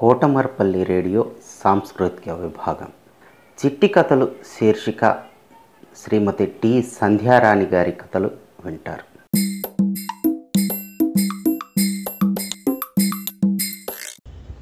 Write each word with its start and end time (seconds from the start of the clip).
Kotamarpalli 0.00 0.84
radio 0.84 1.26
సాంస్కృతిక 1.64 2.28
విభాగం. 2.28 2.88
చిట్టి 3.64 3.88
కథలు 3.88 4.32
శీర్షిక 4.60 5.22
శ్రీమతి 6.04 6.46
టి 6.46 6.82
సంధ్యారాణి 6.82 7.64
గారి 7.64 7.92
కథలు 7.92 8.30
వింటారు. 8.64 9.02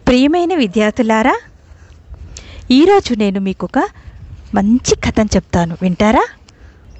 ప్రియమైన 0.06 0.54
విద్యార్థులారా 0.54 1.41
ఈరోజు 2.70 3.14
నేను 3.14 3.41
మీకు 3.41 3.68
ఒక 3.75 3.89
మంచి 4.55 4.95
కథను 4.95 5.29
చెప్తాను. 5.36 5.77
వింటారా? 5.82 6.27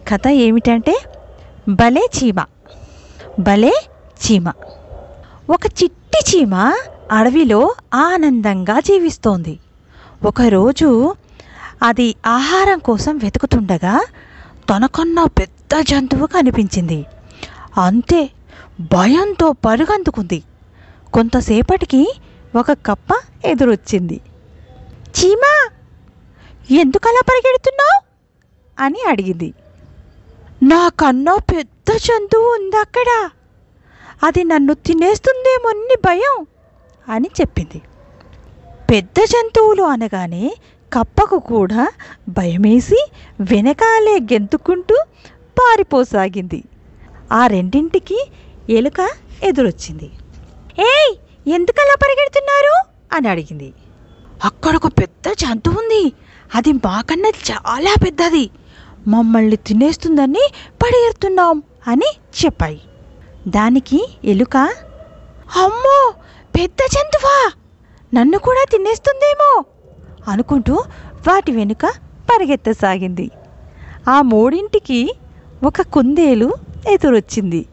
కథ 0.09 0.29
ఏమిటంటే 0.29 1.01
భలే 1.69 2.09
చీమ. 2.25 2.45
భలే 3.39 3.87
చీమ. 4.27 4.53
ఒక 5.51 5.67
చిట్టి 5.67 6.37
చీమ 6.37 6.75
అడవిలో 7.13 7.75
ఆనందంగా 7.95 8.81
జీవిస్తోంది. 8.81 9.59
ఒకరోజు 10.25 11.15
అది 11.83 12.15
ఆహారం 12.27 12.79
కోసం 12.79 13.19
వెతుకుతుండగా 13.19 14.07
తనకన్నా 14.71 15.25
పెద్ద 15.25 15.81
జంతువు 15.81 16.27
కనిపించింది. 16.27 17.07
అంతే 17.81 18.31
భయంతో 18.81 19.53
పరుగందుకుంది. 19.53 20.43
కొంతసేపటికి 21.13 22.15
ఒక 22.57 22.73
కప్ప 22.73 23.21
ఎదురొచ్చింది. 23.45 24.21
చీమా 25.21 25.69
ఎందుకలా 26.71 27.21
పరిగెడుతున్నావు? 27.31 28.03
అని 28.87 28.99
అడిగింది. 29.09 29.55
నాకన్నా 30.63 31.37
పెద్ద 31.37 31.97
జంతువు 31.97 32.55
ఉంది 32.55 32.77
అక్కడ 32.77 33.29
అది 34.27 34.45
నన్ను 34.45 34.75
తినేస్తుందేమోని 34.75 35.97
భయం. 36.07 36.47
అని 37.09 37.31
చెప్పింది. 37.41 37.83
పెద్ద 38.91 39.25
జంతువులు 39.25 39.83
అనగానే 39.83 40.57
కప్పకు 40.93 41.39
కూడా 41.39 41.89
భయమేసి 42.29 43.09
వెనకాలే 43.41 44.19
గెంతుకుంటూ 44.21 45.05
పారిపోసాగింది. 45.59 46.65
ఆ 47.33 47.47
రెండింటికి 47.47 48.31
ఎలుక 48.71 49.09
ఎదురొచ్చింది. 49.43 50.11
ఏయ్ 50.79 51.17
ఎందుకలా 51.51 51.95
పరిగెడుతున్నారు? 52.03 52.91
అని 53.17 53.29
అడిగింది. 53.29 53.73
అక్కడ 54.45 54.77
ఒక 54.77 54.87
పెద్ద 54.87 55.33
జంతువు 55.33 55.75
ఉంది 55.75 56.13
అది 56.55 56.73
మాకన్నా 56.73 57.29
చాలా 57.29 57.95
పెద్దది. 58.05 58.51
మమ్మల్ని 59.09 59.57
తినేస్తుందని 59.57 60.49
పరిగెడుతున్నాం 60.83 61.63
అని 61.89 62.17
చెప్పాయి. 62.45 62.81
దానికి 63.49 64.09
ఎలుక 64.25 64.57
అమ్మో 65.57 66.15
పెద్ద 66.59 66.77
జంతువా? 66.95 67.53
నన్ను 68.15 68.39
కూడా 68.39 68.65
తినేస్తుందేమో? 68.71 69.65
అనుకుంటూ 70.29 70.75
వాటి 71.29 71.53
వెనుక 71.53 71.87
పరిగెత్తసాగింది. 72.31 73.31
ఆ 74.09 74.23
మూడింటికి 74.23 75.15
ఒక 75.63 75.83
కుందేలు 75.83 76.53
ఎదురొచ్చింది. 76.89 77.67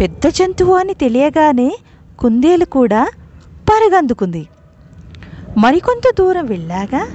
పెద్ద 0.00 0.28
జంతువు 0.28 0.74
అని 0.74 0.94
తెలియగానే 0.94 1.78
కుందేలు 2.18 2.64
కూడా 2.64 3.10
పరుగందుకుంది. 3.52 4.48
మరికొంత 5.58 6.14
దూరం 6.18 6.46
వెళ్ళాగా 6.46 7.06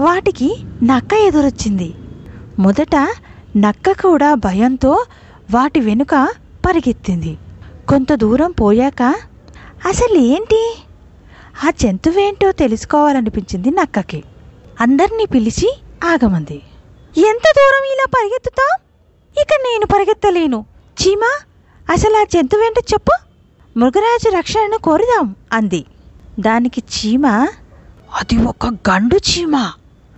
వాటికి 0.00 0.56
నక్క 0.82 1.14
ఎదురొచ్చింది. 1.14 1.94
మొదట 2.58 3.08
నక్క 3.56 3.92
కూడా 3.92 4.34
భయంతో 4.34 5.04
వాటి 5.54 5.80
వెనుక 5.80 6.28
పరిగెత్తింది. 6.68 7.38
కొంత 7.88 8.14
దూరం 8.14 8.50
పోయాక 8.50 9.14
అసలు 9.84 10.18
ఏంటి 10.18 10.78
ఆ 11.66 11.70
జంతువేంటో 11.70 12.52
తెలుసుకోవాలనిపించింది 12.52 13.70
నక్కకి. 13.70 14.24
అందరినీ 14.80 15.24
పిలిచి 15.24 15.78
ఆగమంది. 16.04 16.62
ఎంత 17.16 17.52
దూరం 17.56 17.84
ఇలా 17.92 18.04
పరిగెత్తుతాం 18.04 18.80
ఇక 19.40 19.48
నేను 19.52 19.86
పరిగెత్తలేను. 19.86 20.66
చీమా 21.02 21.38
అసలు 21.90 22.16
ఆ 22.16 22.22
జంతువేంటో 22.22 22.82
చెప్పు. 22.92 23.18
మృగరాజు 23.78 24.36
రక్షణను 24.36 24.78
కోరుదాం 24.78 25.36
అంది. 25.52 25.84
దానికి 26.40 26.82
చీమ 26.96 27.26
అది 28.20 28.46
ఒక 28.46 28.66
గండు 28.66 29.16
చీమ. 29.16 29.72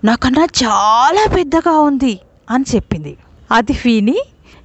నాకన్నా 0.04 0.44
చాలా 0.64 1.26
పెద్దగా 1.34 1.78
ఉంది 1.80 2.18
అని 2.50 2.64
చెప్పింది. 2.74 3.16
అది 3.50 3.72
విని 3.72 4.18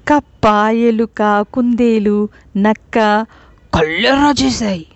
కప్ప 0.08 0.70
ఎలుక 0.72 1.46
కుందేలు 1.54 2.30
నక్క 2.58 3.26
కళ్ళెర్ర 3.76 4.34
చేశాయి. 4.44 4.88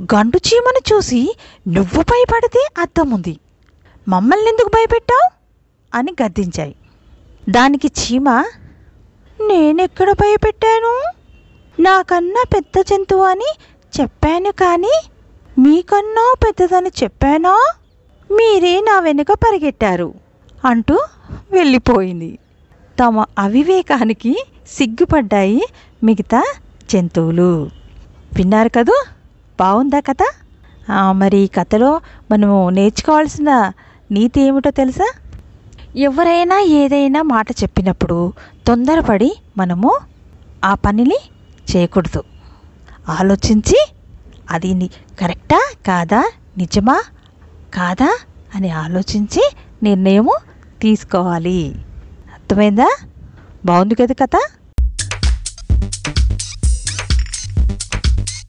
గండు 0.00 0.40
చీమను 0.48 0.94
చూసి 0.94 1.36
నువ్వు 1.68 2.02
భయపడితే 2.02 2.68
అర్థం 2.78 3.10
ఉంది 3.10 3.38
మమ్మల్ని 4.08 4.48
ఎందుకు 4.48 4.68
భయపెట్టావు? 4.68 5.30
అని 5.94 6.14
గద్దించాయి. 6.22 6.74
దానికి 7.50 7.88
చీమ 7.88 8.30
నేనెక్కడ 9.48 10.12
భయపెట్టాను? 10.12 11.12
నాకన్నా 11.82 12.44
పెద్ద 12.54 12.80
జంతువు 12.80 13.22
అని 13.22 13.54
చెప్పాను 14.00 14.50
కానీ 14.50 15.02
మీకన్నా 15.58 16.34
పెద్దదని 16.46 16.90
చెప్పానా? 17.02 17.72
మీరే 18.30 18.80
నా 18.80 19.00
వెనుక 19.00 19.26
పరిగెట్టారు 19.32 20.14
అంటూ 20.64 20.98
వెళ్ళిపోయింది. 21.52 22.38
తమ 23.00 23.24
అవివేకానికి 23.38 24.44
సిగ్గుపడ్డాయి 24.68 25.62
మిగతా 26.04 26.44
జంతువులు. 26.90 27.70
విన్నారు 28.34 28.68
కదూ? 28.68 29.04
బాగుందా 29.60 30.00
కథ? 30.00 30.16
మరి 31.12 31.36
ఈ 31.36 31.46
కథలో 31.46 32.00
మనము 32.30 32.70
నేర్చుకోవాల్సిన 32.70 33.72
నీతి 34.12 34.40
ఏమిటో 34.40 34.70
తెలుసా? 34.70 35.12
ఎవరైనా 35.96 36.60
ఏదైనా 36.60 37.22
మాట 37.22 37.46
చెప్పినప్పుడు 37.50 38.32
తొందరపడి 38.66 39.36
మనము 39.58 39.98
ఆ 40.64 40.74
పనిని 40.74 41.18
చేయకూడదు. 41.76 42.22
ఆలోచించి 43.08 43.88
అది 44.50 44.90
కరెక్టా 45.20 45.72
కాదా? 45.86 46.30
నిజమా 46.58 47.02
కాదా? 47.74 48.18
అని 48.54 48.70
ఆలోచించి 48.70 49.52
నిర్ణయము 49.82 50.36
తీసుకోవాలి. 50.82 51.74
అర్థమైందా? 52.34 52.96
బాగుంది 53.64 53.94
కదా 53.94 54.14
కథ? 54.24 54.30